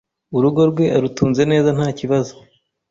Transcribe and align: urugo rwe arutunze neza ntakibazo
urugo 0.37 0.61
rwe 0.71 0.85
arutunze 0.95 1.41
neza 1.51 1.69
ntakibazo 1.77 2.33